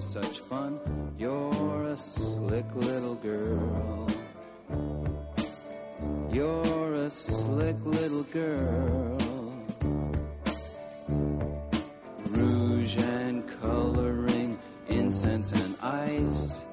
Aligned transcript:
such 0.00 0.40
fun. 0.40 0.78
You're 1.18 1.84
a 1.84 1.96
slick 1.96 2.66
little 2.74 3.14
girl. 3.16 4.08
You're 6.30 6.94
a 6.94 7.10
slick 7.10 7.76
little 7.84 8.24
girl. 8.24 9.18
Rouge 12.26 12.96
and 12.98 13.48
coloring, 13.60 14.58
incense 14.88 15.52
and 15.52 15.76
ice 15.82 16.64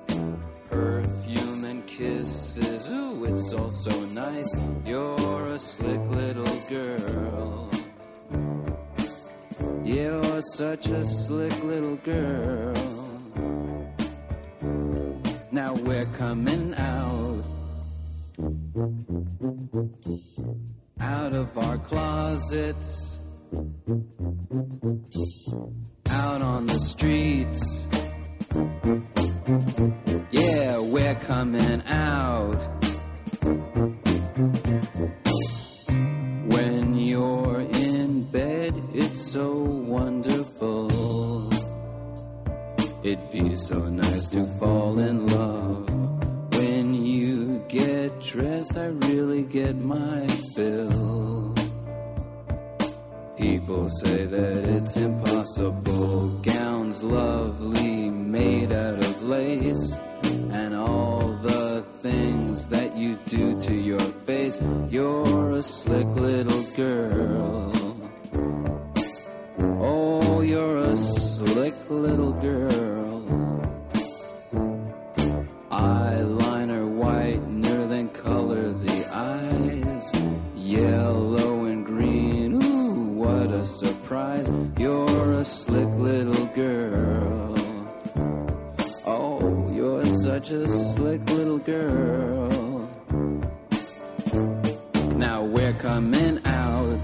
perfume 0.69 1.63
and 1.65 1.85
kisses. 1.87 2.89
Ooh, 2.89 3.23
it's 3.25 3.53
all 3.53 3.69
so 3.69 4.05
nice. 4.07 4.55
You're 4.85 5.47
a 5.47 5.59
slick 5.59 6.01
little 6.09 6.59
girl. 6.69 7.69
You're 9.83 10.41
such 10.41 10.87
a 10.87 11.05
slick 11.05 11.63
little 11.63 11.97
girl. 11.97 13.02
Now 15.53 15.75
we're 15.75 16.07
coming 16.17 16.73
out. 16.73 17.43
Out 20.99 21.33
of 21.33 21.55
our 21.55 21.77
closets. 21.77 23.19
Out 26.09 26.41
on 26.41 26.65
the 26.65 26.79
streets. 26.79 27.87
Yeah, 30.31 30.79
we're 30.79 31.19
coming 31.21 31.83
out. 31.83 32.59
When 36.55 36.97
you're 36.97 37.61
in 37.61 38.23
bed, 38.31 38.73
it's 38.91 39.21
so 39.21 39.62
It'd 43.03 43.31
be 43.31 43.53
so 43.57 43.79
nice 43.89 44.29
to 44.29 44.47
fall 44.59 44.97
in 44.97 45.27
love. 45.27 45.89
When 46.55 46.93
you 46.93 47.59
get 47.67 48.21
dressed, 48.21 48.77
I 48.77 48.85
really 49.11 49.43
get 49.43 49.75
my 49.75 50.25
fill. 50.55 51.53
People 53.37 53.89
say 53.89 54.25
that 54.25 54.63
it's 54.63 54.95
impossible. 54.95 56.29
Gowns 56.43 57.03
lovely, 57.03 58.09
made 58.09 58.71
out 58.71 58.99
of 58.99 59.23
lace. 59.23 59.99
And 60.51 60.73
all 60.73 61.27
the 61.43 61.83
things 62.01 62.67
that 62.67 62.95
you 62.95 63.19
do 63.25 63.59
to 63.59 63.73
your 63.73 63.99
face. 63.99 64.61
You're 64.89 65.51
a 65.51 65.61
slick 65.61 66.07
little 66.07 66.63
girl. 66.77 67.73
Oh, 69.81 70.39
you're 70.39 70.77
a 70.77 70.95
slick 70.95 71.75
little 71.89 72.31
girl. 72.31 72.82
A 90.53 90.67
slick 90.69 91.27
little 91.29 91.57
girl. 91.57 92.49
Now 95.15 95.43
we're 95.43 95.73
coming 95.73 96.39
out. 96.45 96.99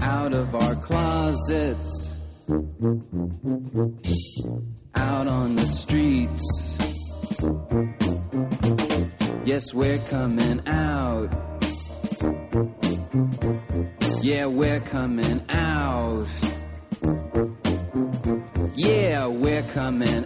Out 0.00 0.34
of 0.34 0.54
our 0.54 0.74
closets. 0.76 2.16
Out 4.94 5.26
on 5.26 5.56
the 5.56 5.66
streets. 5.66 6.78
Yes, 9.44 9.72
we're 9.72 9.98
coming 10.08 10.60
out. 10.68 11.30
Yeah, 14.22 14.46
we're 14.46 14.80
coming 14.80 15.42
out. 15.48 16.53
Coming 19.74 20.24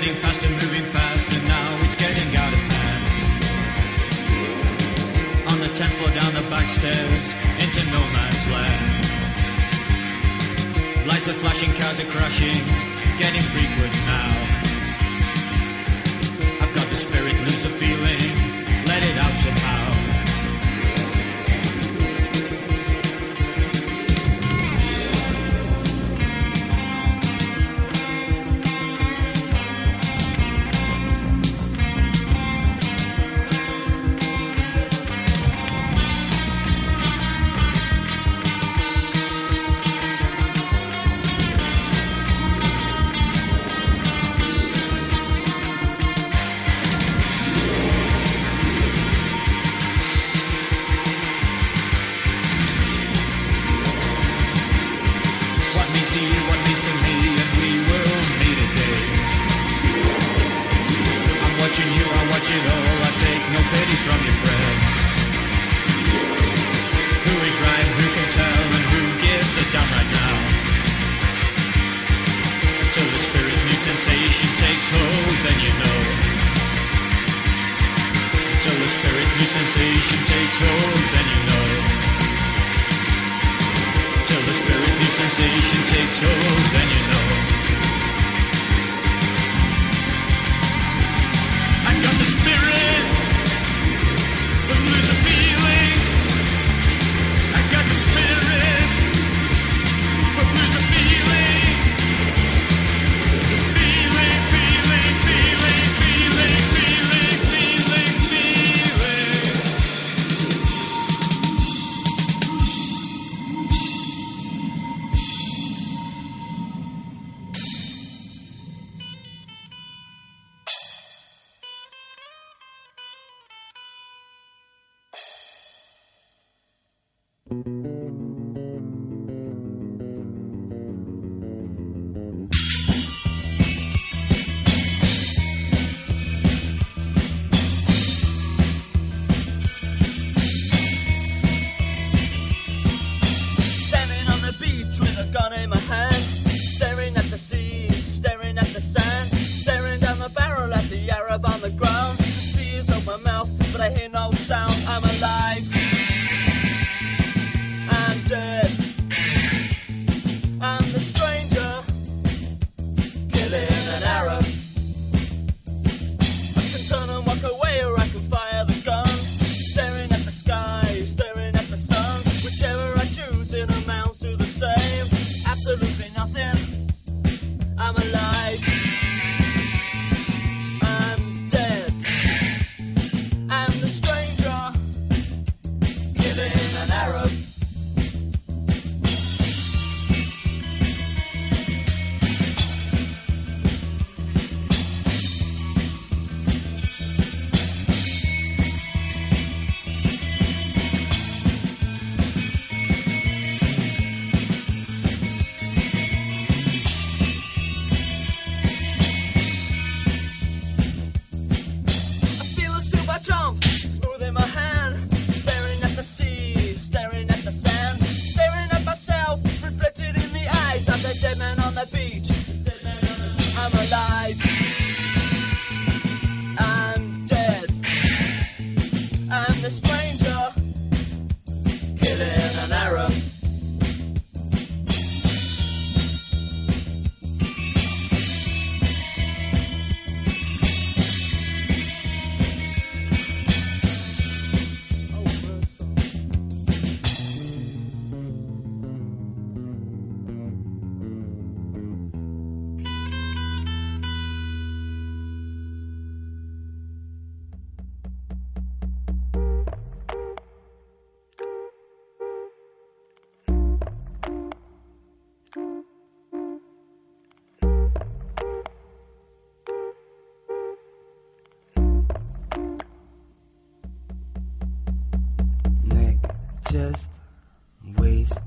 getting 0.00 0.16
faster, 0.16 0.48
moving 0.48 0.84
fast, 0.84 1.30
and 1.30 1.46
now 1.46 1.84
it's 1.84 1.94
getting 1.94 2.34
out 2.34 2.52
of 2.54 2.58
hand. 2.58 3.04
On 5.46 5.60
the 5.60 5.68
10th 5.68 5.92
floor 5.98 6.10
down 6.14 6.32
the 6.32 6.40
back 6.48 6.68
stairs, 6.70 7.34
into 7.60 7.84
no 7.90 8.00
man's 8.16 8.46
land. 8.48 9.06
Lights 11.06 11.28
are 11.28 11.34
flashing, 11.34 11.74
cars 11.74 12.00
are 12.00 12.06
crashing, 12.06 12.64
getting 13.18 13.42
frequent 13.42 13.92
now. 13.92 14.32
I've 16.62 16.72
got 16.74 16.88
the 16.88 16.96
spirit, 16.96 17.38
lose 17.40 17.62
the 17.62 17.68
feeling. 17.68 18.19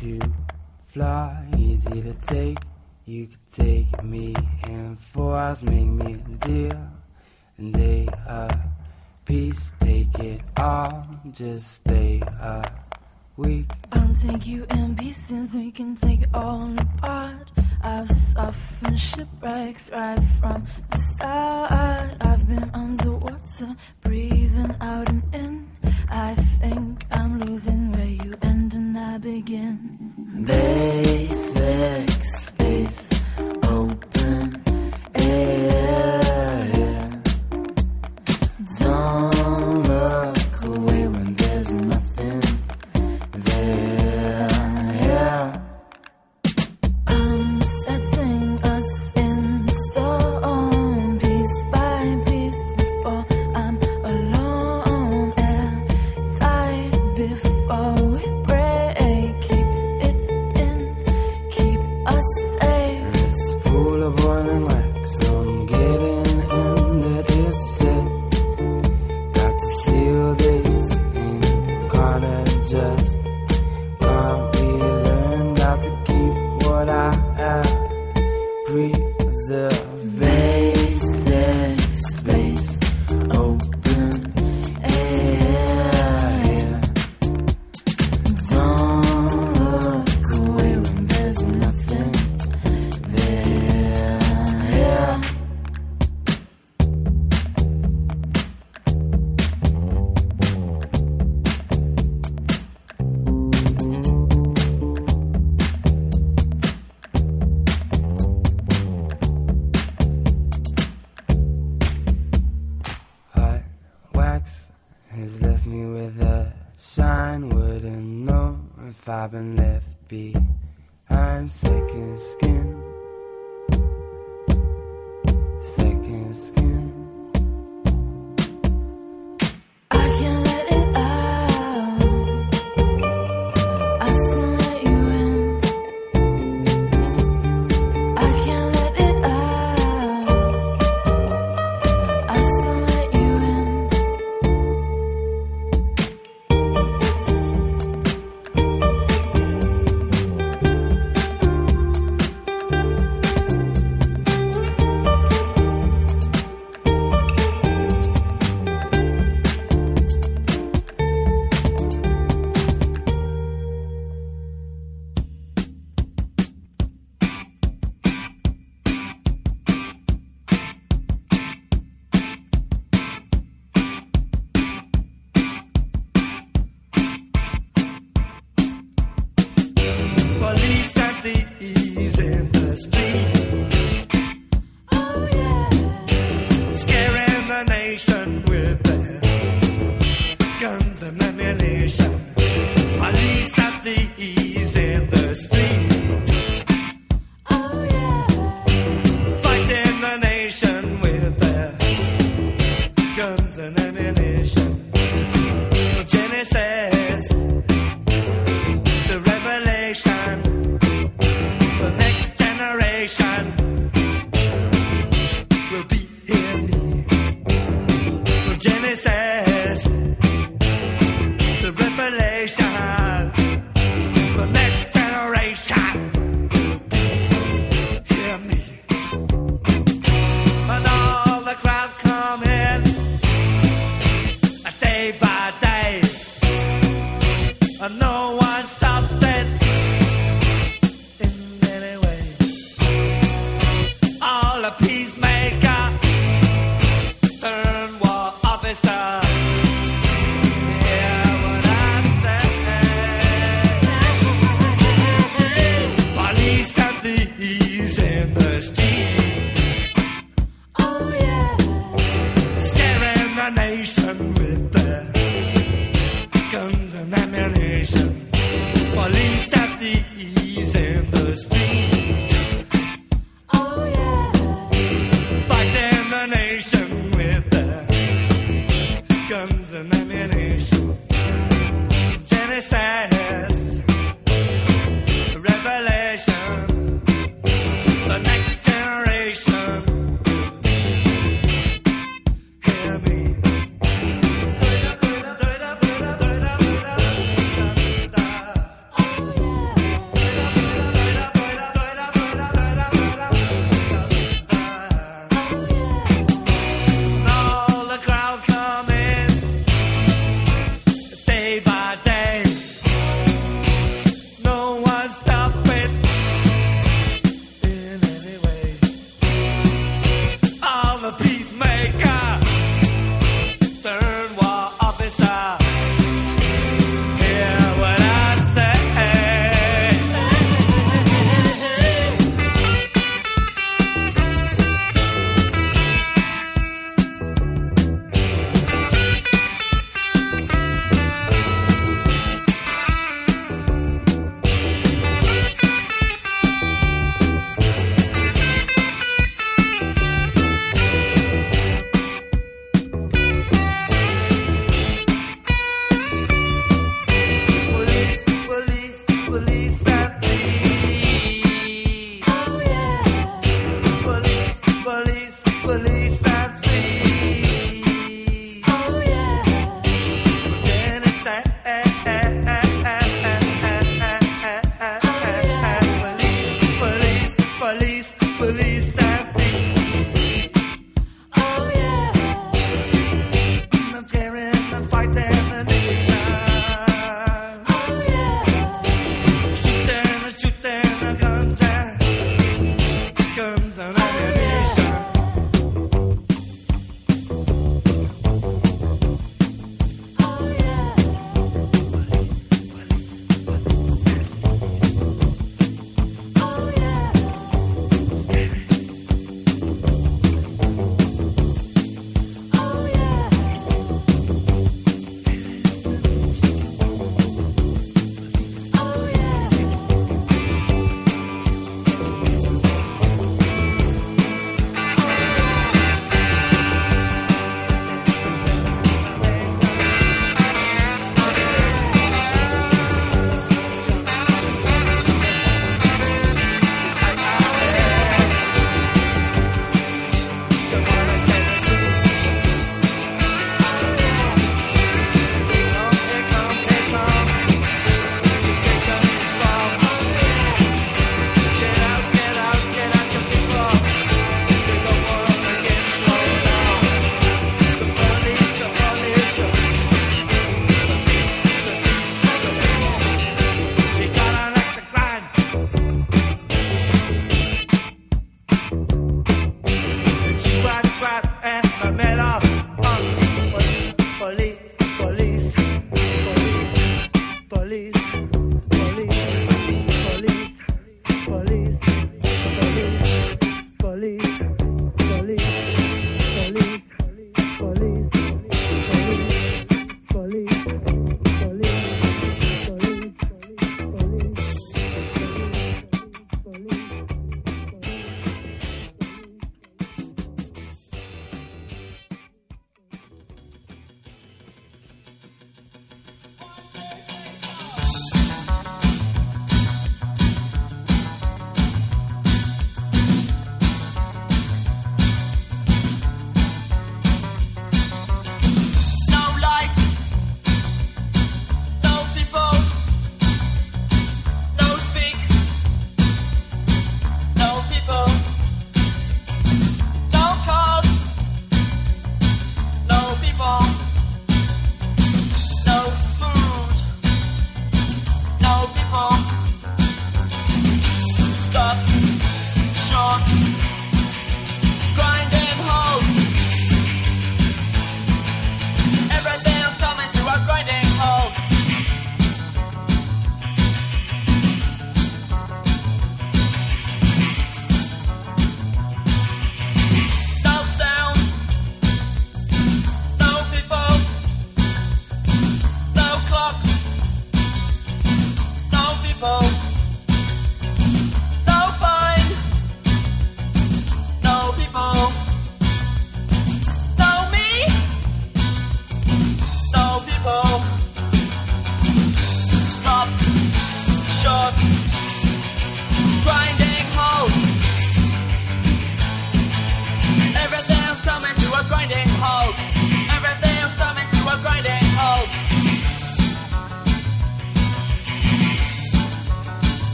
to 0.00 0.20
fly, 0.86 1.46
easy 1.56 2.02
to 2.02 2.14
take. 2.14 2.58
You 3.04 3.26
could 3.26 3.52
take 3.52 4.02
me, 4.02 4.34
and 4.64 4.98
for 4.98 5.36
us, 5.36 5.62
make 5.62 5.86
me 5.86 6.14
a 6.14 6.46
deal. 6.46 6.90
And 7.56 7.74
they 7.74 8.06
a 8.06 8.58
piece, 9.24 9.72
take 9.80 10.18
it 10.18 10.40
all, 10.56 11.06
just 11.32 11.72
stay 11.72 12.20
a 12.20 12.70
week. 13.36 13.70
I'll 13.92 14.14
take 14.14 14.46
you 14.46 14.66
in 14.70 14.96
pieces, 14.96 15.54
we 15.54 15.70
can 15.70 15.94
take 15.94 16.22
it 16.22 16.28
all 16.34 16.74
apart. 16.78 17.50
I've 17.82 18.10
suffered 18.10 18.98
shipwrecks 18.98 19.90
right 19.92 20.22
from 20.40 20.66
the 20.90 20.98
start. 20.98 22.16
I've 22.20 22.46
been 22.48 22.70
underwater, 22.74 23.76
breathing 24.02 24.74
out 24.80 25.08
and 25.08 25.34
in. 25.34 25.70
I 26.10 26.34
think 26.34 27.06
I'm 27.10 27.38
losing 27.38 27.92
where 27.92 28.06
you 28.06 28.34
begin. 29.28 29.78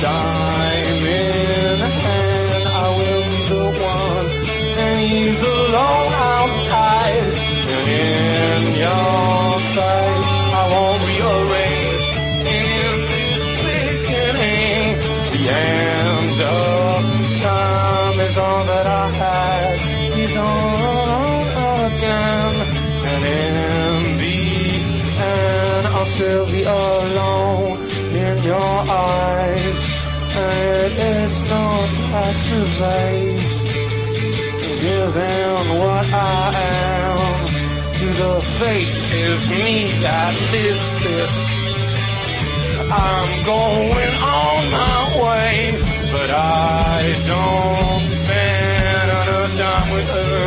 John. 0.00 0.49
face, 32.80 33.62
giving 34.80 35.66
what 35.80 36.06
I 36.08 36.50
am. 36.56 37.20
To 37.98 38.06
the 38.22 38.36
face 38.58 38.98
is 39.12 39.40
me 39.50 39.92
that 40.00 40.32
lives 40.54 40.90
this. 41.04 41.32
I'm 42.90 43.32
going 43.44 44.14
on 44.40 44.60
my 44.80 45.00
way, 45.24 45.52
but 46.10 46.30
I 46.30 47.00
don't 47.32 48.04
spend 48.20 49.06
another 49.20 49.48
time 49.62 49.88
with 49.96 50.08
her, 50.18 50.42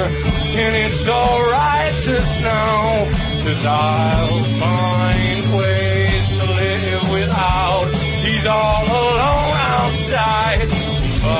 and 0.64 0.74
it's 0.84 1.08
alright 1.08 1.94
just 2.02 2.36
now, 2.42 3.06
cause 3.44 3.64
I'll 3.64 4.44
find 4.64 5.42
ways 5.60 6.26
to 6.40 6.46
live 6.62 7.04
without. 7.12 7.88
These 8.24 8.48
all 8.48 8.83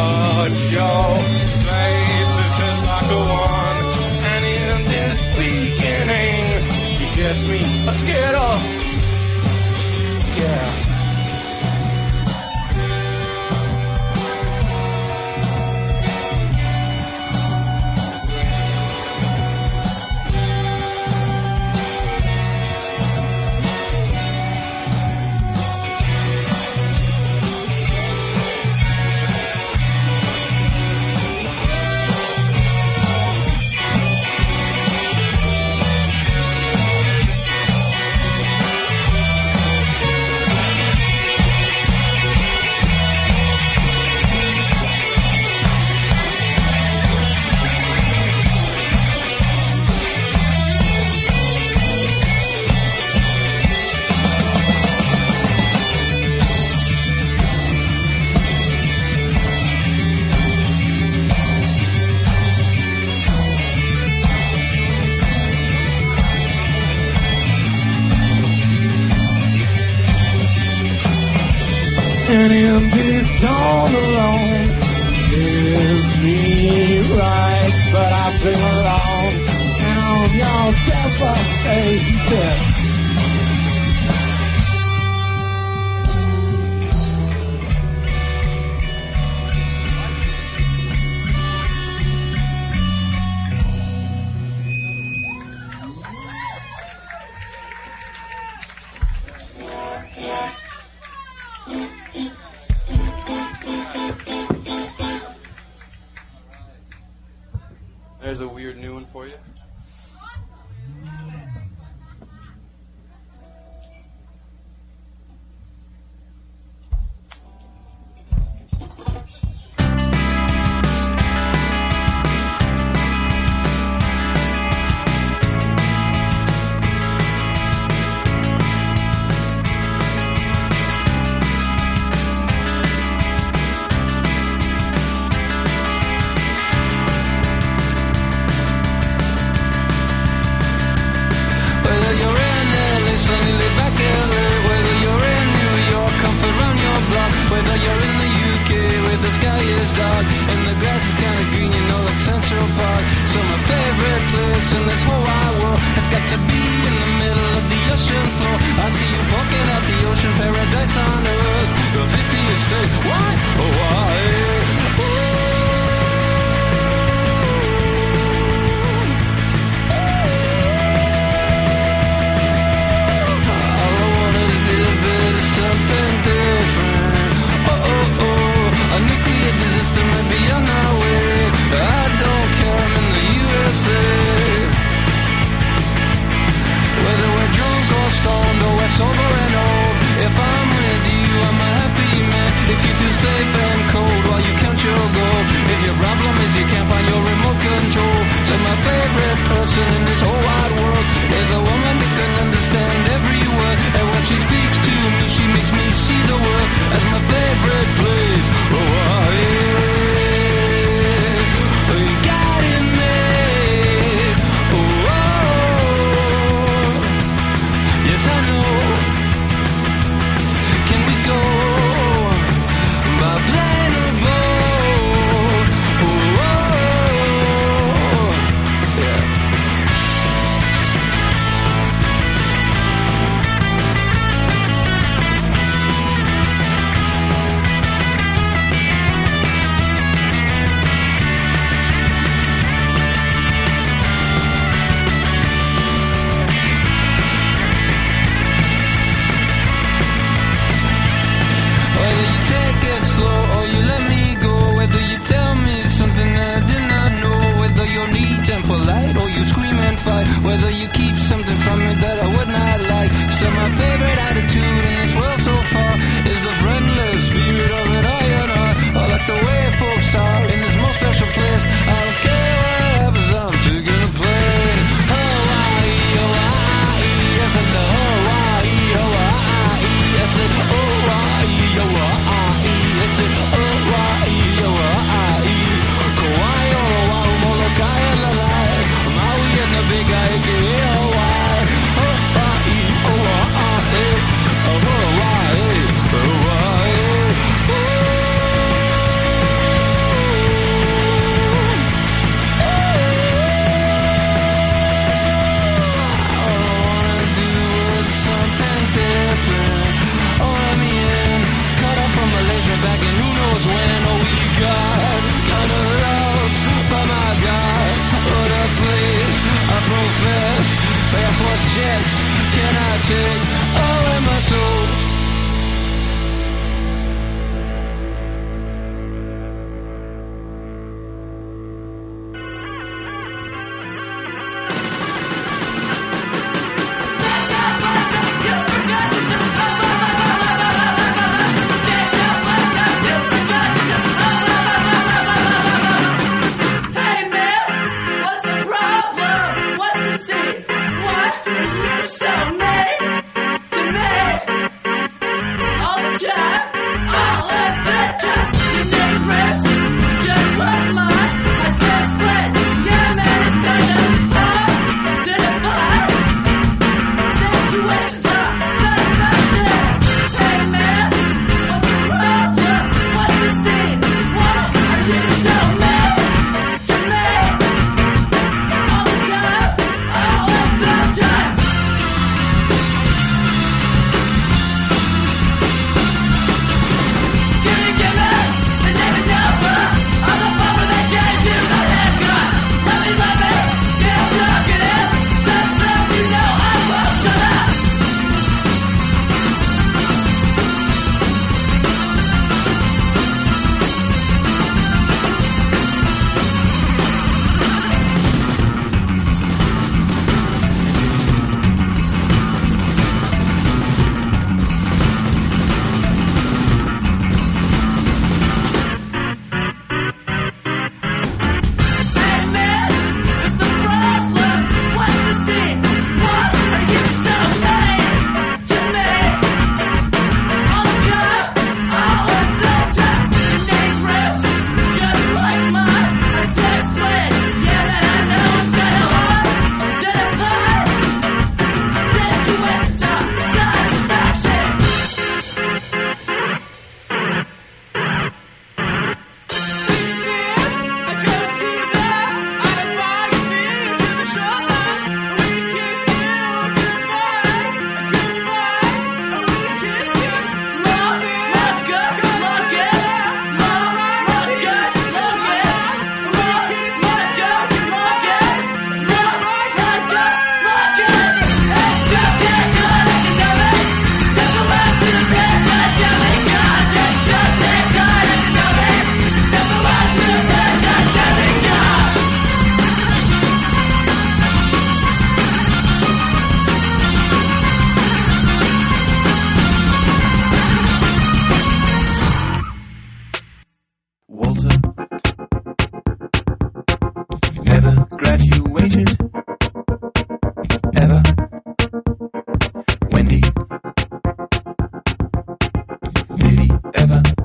but 0.04 0.52
your 0.76 1.06
face 1.70 2.34
is 2.46 2.54
just 2.62 2.82
like 2.92 3.10
a 3.10 3.22
wand, 3.32 3.88
and 4.34 4.44
in 4.60 4.78
this 4.94 5.18
beginning, 5.38 6.64
he 7.00 7.06
gets 7.16 7.44
me 7.46 7.62
a 7.88 7.94
scared 8.02 8.36
off. 8.36 8.83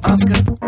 Oscar. 0.04 0.67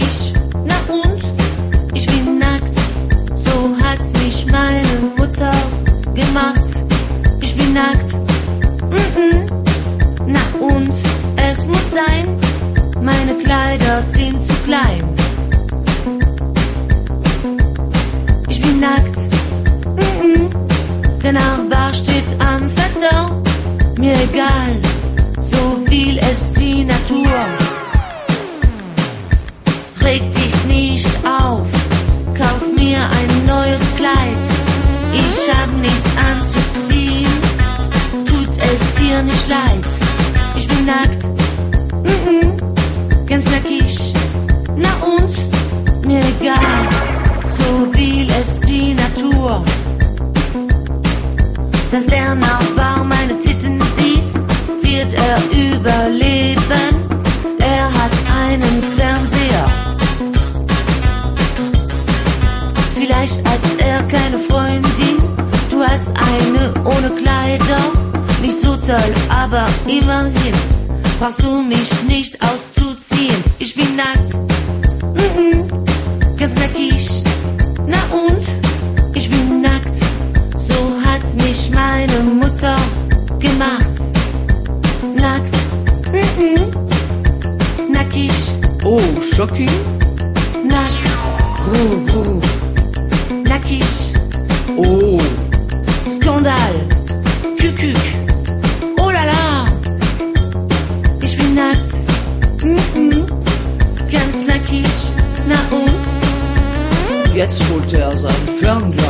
ich. 0.00 0.32
Na 0.64 0.76
und? 0.92 1.22
Ich 1.94 2.06
bin 2.06 2.38
nackt, 2.38 2.78
so 3.36 3.76
hat 3.82 4.00
mich 4.22 4.46
meine 4.46 4.94
Mutter 5.16 5.52
gemacht. 6.14 6.70
Ich 7.40 7.56
bin 7.56 7.72
nackt, 7.72 8.12
mm 8.90 9.08
-mm. 9.16 9.38
na 10.26 10.40
und? 10.60 10.94
Es 11.36 11.66
muss 11.66 11.90
sein, 11.90 12.26
meine 13.00 13.34
Kleider 13.34 14.02
sind 14.02 14.40
zu 14.40 14.54
klein. 14.64 15.04
Ich 18.48 18.60
bin 18.60 18.80
nackt, 18.80 19.18
mm 19.96 20.12
-mm. 20.20 21.20
der 21.22 21.32
Nachbar 21.32 21.92
steht 21.92 22.30
am 22.38 22.68
Fenster. 22.76 23.30
Mir 23.98 24.14
egal, 24.14 24.72
so 25.40 25.62
viel 25.88 26.16
ist 26.18 26.58
die 26.58 26.84
Natur 26.84 27.59
reg 30.10 30.34
dich 30.34 30.64
nicht 30.64 31.08
auf, 31.24 31.68
kauf 32.36 32.62
mir 32.76 32.98
ein 33.18 33.32
neues 33.46 33.82
Kleid. 33.96 34.44
Ich 35.12 35.38
hab 35.54 35.70
nichts 35.86 36.10
anzuziehen, 36.30 37.34
tut 38.26 38.52
es 38.70 38.82
dir 39.00 39.22
nicht 39.22 39.46
leid. 39.48 39.86
Ich 40.56 40.66
bin 40.66 40.84
nackt, 40.84 41.22
mm 42.08 43.26
ganz 43.28 43.44
nackig, 43.52 44.12
na 44.76 44.92
und? 45.14 45.34
Mir 46.04 46.22
egal, 46.34 46.82
so 47.58 47.68
will 47.94 48.26
es 48.40 48.58
die 48.60 48.94
Natur. 48.94 49.62
Dass 51.92 52.06
der 52.06 52.34
Nachbar 52.34 53.04
meine 53.04 53.38
Titten 53.40 53.80
sieht, 53.96 54.32
wird 54.82 55.12
er 55.14 55.38
überleben. 55.66 56.99
ohne 66.84 67.10
Kleider, 67.10 67.80
nicht 68.42 68.60
so 68.60 68.76
toll, 68.76 69.14
aber 69.28 69.66
immerhin 69.86 70.54
brauchst 71.18 71.42
du 71.42 71.62
mich 71.62 71.90
nicht 72.08 72.38
auszuziehen. 72.42 73.42
Ich 73.58 73.74
bin 73.74 73.96
nackt, 73.96 74.34
mm 75.14 75.30
-mm. 75.38 76.38
ganz 76.38 76.54
nackig, 76.56 77.22
na 77.86 77.98
und? 78.12 78.46
Ich 79.14 79.28
bin 79.28 79.60
nackt, 79.60 79.98
so 80.56 80.74
hat 81.04 81.24
mich 81.44 81.70
meine 81.70 82.20
Mutter 82.40 82.76
gemacht. 83.38 83.96
Nackt, 85.14 85.54
mm 86.12 86.80
nackig. 88.10 88.32
Oh, 88.84 89.00
shocking. 89.20 89.70
Nackt, 90.64 91.06
oh, 91.74 92.16
oh. 92.16 92.40
nackig. 93.44 94.09
transporteras 107.60 108.24
av 108.24 108.30
framdrag 108.30 109.09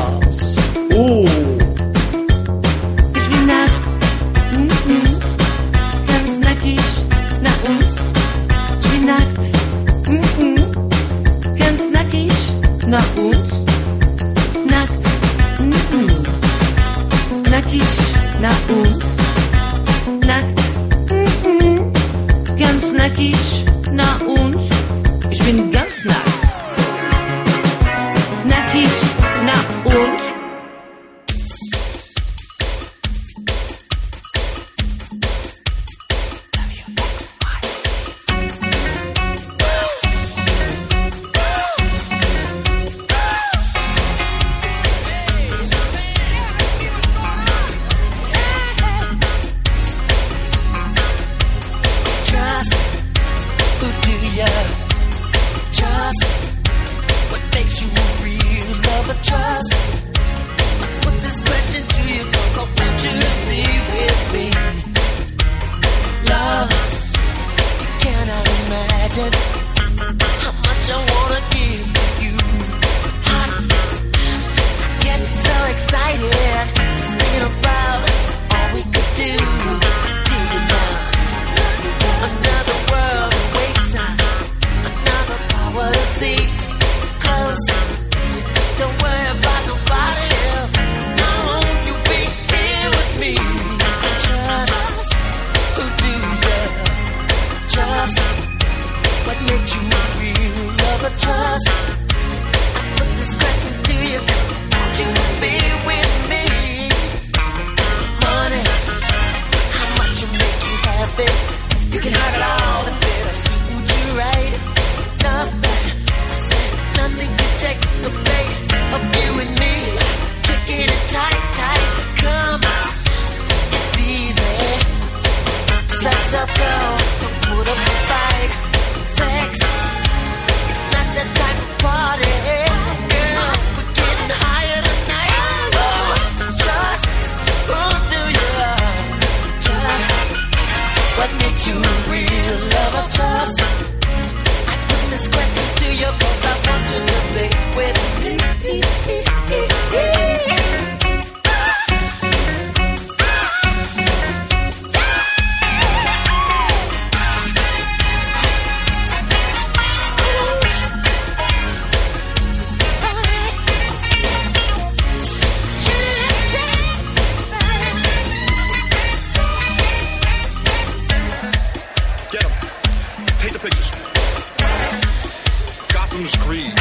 Blues 176.21 176.37
Creed. 176.37 176.75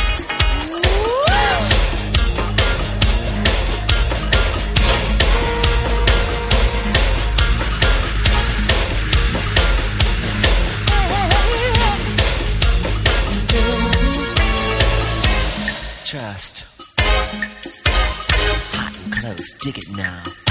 Trust. 16.06 16.66
Hot 18.76 19.04
and 19.06 19.14
close, 19.14 19.54
dig 19.62 19.78
it 19.78 19.96
now. 19.96 20.49